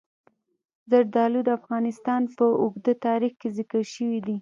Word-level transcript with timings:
زردالو 0.89 1.39
د 1.45 1.49
افغانستان 1.59 2.21
په 2.37 2.45
اوږده 2.61 2.93
تاریخ 3.05 3.33
کې 3.41 3.49
ذکر 3.57 3.83
شوی 3.93 4.19
دی. 4.27 4.37